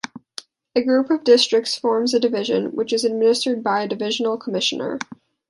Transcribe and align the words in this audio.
A 0.75 0.81
group 0.81 1.11
of 1.11 1.23
districts 1.23 1.77
forms 1.77 2.15
a 2.15 2.19
division, 2.19 2.71
which 2.75 2.91
is 2.91 3.05
administered 3.05 3.61
by 3.63 3.83
a 3.83 3.87
'Divisional 3.87 4.35
Commissioner'. 4.35 4.97